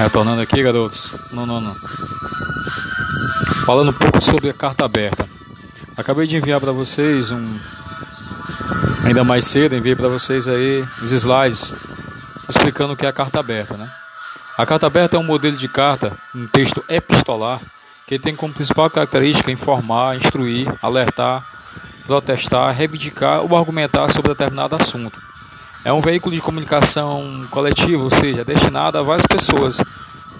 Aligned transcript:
Retornando 0.00 0.40
aqui, 0.40 0.62
garotos. 0.62 1.12
Não, 1.30 1.44
não, 1.44 1.60
não. 1.60 1.74
Falando 3.66 3.90
um 3.90 3.92
pouco 3.92 4.18
sobre 4.18 4.48
a 4.48 4.54
carta 4.54 4.82
aberta. 4.82 5.28
Acabei 5.94 6.26
de 6.26 6.38
enviar 6.38 6.58
para 6.58 6.72
vocês 6.72 7.30
um. 7.30 7.58
Ainda 9.04 9.22
mais 9.22 9.44
cedo, 9.44 9.76
enviei 9.76 9.94
para 9.94 10.08
vocês 10.08 10.48
aí 10.48 10.82
os 11.02 11.12
slides 11.12 11.74
explicando 12.48 12.94
o 12.94 12.96
que 12.96 13.04
é 13.04 13.10
a 13.10 13.12
carta 13.12 13.40
aberta, 13.40 13.76
né? 13.76 13.90
A 14.56 14.64
carta 14.64 14.86
aberta 14.86 15.16
é 15.16 15.18
um 15.18 15.22
modelo 15.22 15.58
de 15.58 15.68
carta, 15.68 16.16
um 16.34 16.46
texto 16.46 16.82
epistolar, 16.88 17.60
que 18.06 18.18
tem 18.18 18.34
como 18.34 18.54
principal 18.54 18.88
característica 18.88 19.52
informar, 19.52 20.16
instruir, 20.16 20.66
alertar, 20.80 21.44
protestar, 22.06 22.74
reivindicar 22.74 23.40
ou 23.40 23.54
argumentar 23.54 24.10
sobre 24.10 24.30
determinado 24.30 24.74
assunto 24.76 25.29
é 25.84 25.92
um 25.92 26.00
veículo 26.00 26.34
de 26.34 26.40
comunicação 26.40 27.46
coletivo, 27.50 28.04
ou 28.04 28.10
seja, 28.10 28.44
destinado 28.44 28.98
a 28.98 29.02
várias 29.02 29.26
pessoas. 29.26 29.80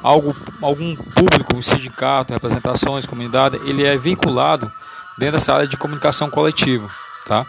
Algo, 0.03 0.35
algum 0.63 0.97
público, 0.97 1.57
um 1.57 1.63
sindicato, 1.63 2.33
representações, 2.33 3.07
comunidade, 3.07 3.61
ele 3.65 3.85
é 3.85 3.97
vinculado 3.99 4.73
dentro 5.19 5.35
dessa 5.35 5.53
área 5.53 5.66
de 5.66 5.77
comunicação 5.77 6.30
coletiva. 6.30 6.89
Tá? 7.27 7.45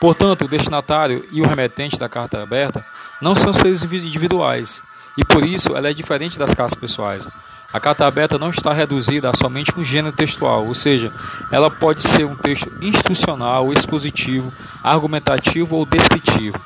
Portanto, 0.00 0.46
o 0.46 0.48
destinatário 0.48 1.24
e 1.30 1.42
o 1.42 1.46
remetente 1.46 1.98
da 1.98 2.08
carta 2.08 2.42
aberta 2.42 2.84
não 3.20 3.34
são 3.34 3.52
seres 3.52 3.82
individuais 3.82 4.82
e 5.16 5.24
por 5.24 5.44
isso 5.44 5.76
ela 5.76 5.88
é 5.88 5.94
diferente 5.94 6.38
das 6.38 6.54
cartas 6.54 6.74
pessoais. 6.74 7.28
A 7.72 7.80
carta 7.80 8.06
aberta 8.06 8.38
não 8.38 8.50
está 8.50 8.72
reduzida 8.72 9.30
a 9.30 9.34
somente 9.34 9.72
um 9.78 9.84
gênero 9.84 10.14
textual, 10.14 10.66
ou 10.66 10.74
seja, 10.74 11.10
ela 11.50 11.70
pode 11.70 12.02
ser 12.02 12.24
um 12.26 12.36
texto 12.36 12.70
instrucional, 12.82 13.72
expositivo, 13.72 14.52
argumentativo 14.82 15.76
ou 15.76 15.86
descritivo. 15.86 16.60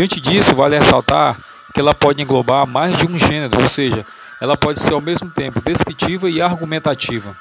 Diante 0.00 0.18
disso, 0.18 0.54
vale 0.54 0.78
ressaltar 0.78 1.36
que 1.74 1.78
ela 1.78 1.92
pode 1.92 2.22
englobar 2.22 2.66
mais 2.66 2.96
de 2.96 3.06
um 3.06 3.18
gênero, 3.18 3.60
ou 3.60 3.68
seja, 3.68 4.02
ela 4.40 4.56
pode 4.56 4.80
ser 4.80 4.94
ao 4.94 5.00
mesmo 5.02 5.28
tempo 5.28 5.60
descritiva 5.60 6.30
e 6.30 6.40
argumentativa. 6.40 7.36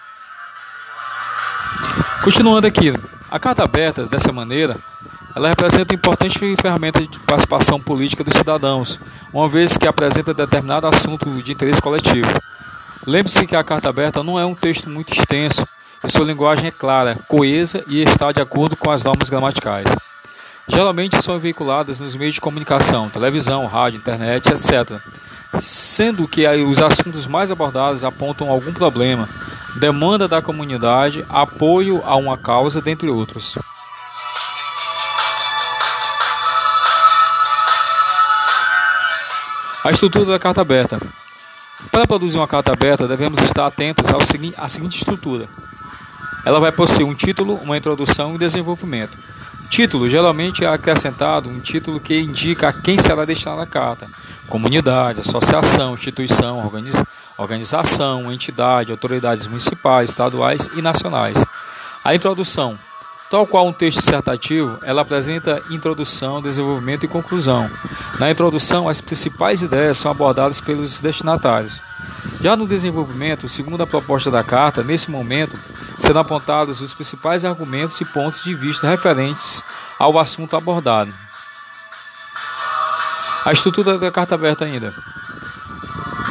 Continuando 2.22 2.68
aqui, 2.68 2.94
a 3.32 3.40
carta 3.40 3.64
aberta, 3.64 4.06
dessa 4.08 4.34
maneira, 4.34 4.76
ela 5.34 5.48
representa 5.48 5.94
uma 5.94 5.96
importante 5.96 6.38
ferramenta 6.62 7.00
de 7.00 7.18
participação 7.20 7.80
política 7.80 8.26
dos 8.26 8.36
cidadãos, 8.36 9.00
uma 9.32 9.48
vez 9.48 9.78
que 9.78 9.88
apresenta 9.88 10.34
determinado 10.34 10.86
assunto 10.86 11.30
de 11.42 11.54
interesse 11.54 11.82
coletivo. 11.82 12.28
Lembre-se 13.08 13.48
que 13.48 13.56
a 13.56 13.64
carta 13.64 13.88
aberta 13.88 14.22
não 14.22 14.38
é 14.38 14.46
um 14.46 14.54
texto 14.54 14.90
muito 14.90 15.14
extenso, 15.14 15.66
e 16.04 16.12
sua 16.12 16.26
linguagem 16.26 16.68
é 16.68 16.72
clara, 16.72 17.18
coesa 17.26 17.86
e 17.88 18.04
está 18.04 18.34
de 18.34 18.42
acordo 18.42 18.76
com 18.76 18.92
as 18.92 19.02
normas 19.02 19.30
gramaticais 19.30 19.96
geralmente 20.70 21.22
são 21.22 21.38
veiculadas 21.40 22.00
nos 22.00 22.16
meios 22.16 22.36
de 22.36 22.42
comunicação, 22.42 23.10
televisão, 23.10 23.66
rádio, 23.66 23.98
internet, 23.98 24.48
etc. 24.50 25.02
Sendo 25.60 26.28
que 26.28 26.48
os 26.48 26.80
assuntos 26.80 27.26
mais 27.26 27.50
abordados 27.52 28.04
apontam 28.04 28.50
algum 28.50 28.72
problema, 28.72 29.28
demanda 29.80 30.28
da 30.28 30.42
comunidade, 30.42 31.26
apoio 31.28 32.02
a 32.06 32.16
uma 32.16 32.38
causa, 32.38 32.82
dentre 32.82 33.10
outros. 33.10 33.58
A 39.84 39.90
estrutura 39.92 40.26
da 40.26 40.40
carta 40.40 40.62
aberta. 40.62 41.00
Para 41.92 42.06
produzir 42.06 42.38
uma 42.38 42.48
carta 42.48 42.72
aberta, 42.72 43.08
devemos 43.08 43.40
estar 43.40 43.66
atentos 43.66 44.06
à 44.58 44.68
seguinte 44.68 44.98
estrutura. 44.98 45.48
Ela 46.46 46.60
vai 46.60 46.72
possuir 46.72 47.06
um 47.06 47.16
título, 47.16 47.56
uma 47.56 47.78
introdução 47.78 48.36
e 48.36 48.38
desenvolvimento. 48.38 49.18
Título 49.70 50.10
geralmente 50.10 50.66
é 50.66 50.68
acrescentado 50.68 51.48
um 51.48 51.60
título 51.60 52.00
que 52.00 52.20
indica 52.20 52.70
a 52.70 52.74
quem 52.74 53.02
será 53.02 53.24
destinada 53.24 53.64
a 53.64 53.68
carta: 53.68 54.08
comunidade, 54.48 55.20
associação, 55.20 55.94
instituição, 55.94 56.58
organiza 56.58 57.06
organização, 57.38 58.32
entidade, 58.32 58.92
autoridades 58.92 59.48
municipais, 59.48 60.10
estaduais 60.10 60.70
e 60.76 60.82
nacionais. 60.82 61.44
A 62.04 62.14
introdução. 62.14 62.78
Tal 63.30 63.46
qual 63.46 63.68
um 63.68 63.72
texto 63.72 64.00
dissertativo, 64.00 64.80
ela 64.82 65.04
apresenta 65.04 65.62
introdução, 65.70 66.42
desenvolvimento 66.42 67.06
e 67.06 67.08
conclusão. 67.08 67.70
Na 68.20 68.32
introdução, 68.32 68.90
as 68.90 69.00
principais 69.00 69.62
ideias 69.62 70.00
são 70.00 70.10
abordadas 70.10 70.60
pelos 70.60 71.00
destinatários. 71.00 71.80
Já 72.42 72.56
no 72.56 72.68
desenvolvimento, 72.68 73.48
segundo 73.48 73.84
a 73.84 73.88
proposta 73.88 74.32
da 74.32 74.44
carta, 74.44 74.84
nesse 74.84 75.12
momento, 75.12 75.56
serão 76.00 76.22
apontados 76.22 76.82
os 76.82 76.94
principais 76.94 77.46
argumentos 77.46 78.00
e 78.02 78.06
pontos 78.06 78.44
de 78.44 78.56
vista 78.56 78.88
referentes 78.88 79.64
ao 80.00 80.18
assunto 80.18 80.56
abordado. 80.56 81.14
A 83.46 83.52
estrutura 83.52 83.98
da 83.98 84.12
carta 84.12 84.36
aberta 84.36 84.66
ainda. 84.66 84.94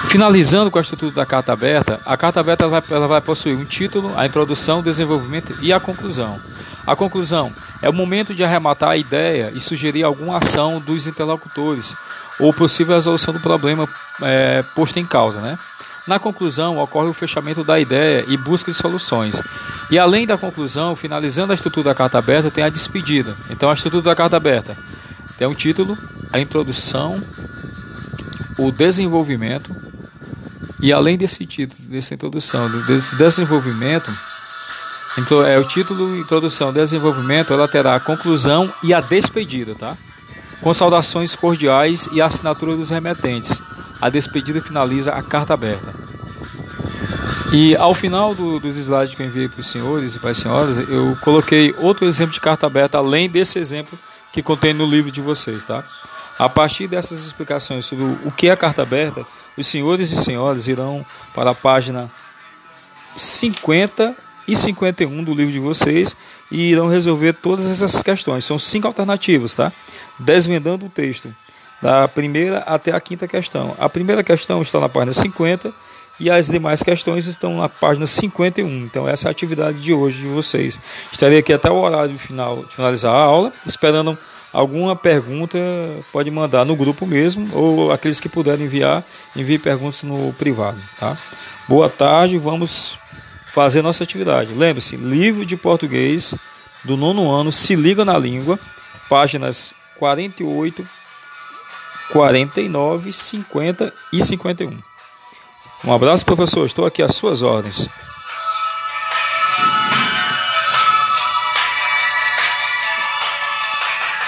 Finalizando 0.08 0.70
com 0.70 0.78
a 0.78 0.82
estrutura 0.82 1.12
da 1.12 1.26
carta 1.26 1.52
aberta, 1.52 2.00
a 2.04 2.16
carta 2.16 2.40
aberta 2.40 2.64
ela 2.64 2.80
vai, 2.80 2.96
ela 2.96 3.06
vai 3.06 3.20
possuir 3.20 3.56
um 3.56 3.64
título, 3.64 4.12
a 4.16 4.26
introdução, 4.26 4.80
o 4.80 4.82
desenvolvimento 4.82 5.54
e 5.60 5.72
a 5.72 5.78
conclusão. 5.78 6.40
A 6.86 6.96
conclusão 6.96 7.52
é 7.82 7.90
o 7.90 7.92
momento 7.92 8.34
de 8.34 8.42
arrematar 8.42 8.90
a 8.90 8.96
ideia 8.96 9.52
e 9.54 9.60
sugerir 9.60 10.02
alguma 10.02 10.38
ação 10.38 10.80
dos 10.80 11.06
interlocutores 11.06 11.94
ou 12.40 12.52
possível 12.52 12.94
resolução 12.94 13.34
do 13.34 13.40
problema 13.40 13.86
é, 14.22 14.62
posto 14.74 14.98
em 14.98 15.04
causa. 15.04 15.40
Né? 15.40 15.58
Na 16.08 16.18
conclusão, 16.18 16.78
ocorre 16.78 17.10
o 17.10 17.12
fechamento 17.12 17.62
da 17.62 17.78
ideia 17.78 18.24
e 18.28 18.36
busca 18.38 18.72
de 18.72 18.78
soluções. 18.78 19.42
E 19.90 19.98
além 19.98 20.26
da 20.26 20.38
conclusão, 20.38 20.96
finalizando 20.96 21.52
a 21.52 21.54
estrutura 21.54 21.90
da 21.90 21.94
carta 21.94 22.16
aberta, 22.16 22.50
tem 22.50 22.64
a 22.64 22.70
despedida. 22.70 23.36
Então, 23.50 23.68
a 23.68 23.74
estrutura 23.74 24.02
da 24.02 24.14
carta 24.14 24.34
aberta 24.34 24.74
tem 25.36 25.46
um 25.46 25.54
título, 25.54 25.98
a 26.32 26.40
introdução, 26.40 27.22
o 28.56 28.72
desenvolvimento, 28.72 29.76
e 30.80 30.94
além 30.94 31.18
desse 31.18 31.44
título, 31.44 31.78
dessa 31.90 32.14
introdução, 32.14 32.70
desse 32.86 33.14
desenvolvimento, 33.16 34.10
então 35.18 35.44
é 35.44 35.58
o 35.58 35.64
título, 35.64 36.16
introdução, 36.16 36.72
desenvolvimento, 36.72 37.52
ela 37.52 37.68
terá 37.68 37.96
a 37.96 38.00
conclusão 38.00 38.72
e 38.82 38.94
a 38.94 39.00
despedida, 39.02 39.74
tá? 39.74 39.94
Com 40.62 40.72
saudações 40.72 41.36
cordiais 41.36 42.08
e 42.12 42.22
a 42.22 42.26
assinatura 42.26 42.76
dos 42.76 42.88
remetentes. 42.88 43.62
A 44.00 44.08
despedida 44.08 44.60
finaliza 44.60 45.12
a 45.12 45.22
carta 45.22 45.54
aberta. 45.54 45.92
E 47.50 47.74
ao 47.76 47.94
final 47.94 48.34
do, 48.34 48.60
dos 48.60 48.76
slides 48.76 49.14
que 49.14 49.22
eu 49.22 49.26
enviei 49.26 49.48
para 49.48 49.60
os 49.60 49.66
senhores 49.66 50.14
e 50.14 50.18
para 50.18 50.30
as 50.30 50.36
senhoras, 50.36 50.76
eu 50.76 51.16
coloquei 51.22 51.74
outro 51.78 52.06
exemplo 52.06 52.34
de 52.34 52.40
carta 52.40 52.66
aberta, 52.66 52.98
além 52.98 53.28
desse 53.28 53.58
exemplo 53.58 53.98
que 54.32 54.42
contém 54.42 54.74
no 54.74 54.86
livro 54.86 55.10
de 55.10 55.22
vocês, 55.22 55.64
tá? 55.64 55.82
A 56.38 56.48
partir 56.48 56.86
dessas 56.86 57.24
explicações 57.24 57.86
sobre 57.86 58.04
o 58.24 58.30
que 58.30 58.48
é 58.48 58.52
a 58.52 58.56
carta 58.56 58.82
aberta, 58.82 59.26
os 59.56 59.66
senhores 59.66 60.10
e 60.12 60.16
senhoras 60.18 60.68
irão 60.68 61.04
para 61.34 61.50
a 61.50 61.54
página 61.54 62.10
50 63.16 64.14
e 64.46 64.54
51 64.54 65.24
do 65.24 65.34
livro 65.34 65.52
de 65.52 65.58
vocês 65.58 66.14
e 66.50 66.70
irão 66.70 66.86
resolver 66.86 67.32
todas 67.32 67.70
essas 67.70 68.02
questões. 68.02 68.44
São 68.44 68.58
cinco 68.58 68.86
alternativas, 68.86 69.54
tá? 69.54 69.72
Desvendando 70.18 70.84
o 70.84 70.90
texto 70.90 71.34
da 71.80 72.06
primeira 72.08 72.58
até 72.58 72.92
a 72.92 73.00
quinta 73.00 73.26
questão. 73.26 73.74
A 73.78 73.88
primeira 73.88 74.22
questão 74.22 74.60
está 74.60 74.78
na 74.78 74.88
página 74.88 75.14
50 75.14 75.72
e 76.20 76.30
as 76.30 76.48
demais 76.48 76.82
questões 76.82 77.26
estão 77.26 77.56
na 77.56 77.68
página 77.68 78.06
51. 78.06 78.66
Então, 78.84 79.08
essa 79.08 79.26
é 79.26 79.28
a 79.28 79.30
atividade 79.30 79.80
de 79.80 79.92
hoje 79.92 80.22
de 80.22 80.26
vocês. 80.26 80.80
Estarei 81.12 81.38
aqui 81.38 81.52
até 81.52 81.70
o 81.70 81.76
horário 81.76 82.18
final, 82.18 82.64
de 82.64 82.74
finalizar 82.74 83.14
a 83.14 83.18
aula, 83.18 83.52
esperando 83.64 84.18
alguma 84.52 84.96
pergunta, 84.96 85.58
pode 86.12 86.30
mandar 86.30 86.64
no 86.64 86.74
grupo 86.74 87.06
mesmo, 87.06 87.48
ou 87.52 87.92
aqueles 87.92 88.20
que 88.20 88.28
puderem 88.28 88.66
enviar, 88.66 89.04
envie 89.36 89.58
perguntas 89.58 90.02
no 90.02 90.32
privado. 90.32 90.80
Tá? 90.98 91.16
Boa 91.68 91.88
tarde, 91.88 92.38
vamos 92.38 92.98
fazer 93.46 93.82
nossa 93.82 94.02
atividade. 94.02 94.52
Lembre-se, 94.54 94.96
livro 94.96 95.44
de 95.44 95.56
português 95.56 96.34
do 96.84 96.96
nono 96.96 97.30
ano, 97.30 97.52
Se 97.52 97.74
Liga 97.74 98.04
na 98.04 98.16
Língua, 98.16 98.58
páginas 99.08 99.74
48 99.98 100.86
49, 102.12 103.12
50 103.12 103.92
e 104.12 104.20
51. 104.20 104.78
Um 105.84 105.92
abraço, 105.92 106.24
professor. 106.24 106.66
Estou 106.66 106.86
aqui 106.86 107.02
às 107.02 107.14
suas 107.14 107.42
ordens. 107.42 107.88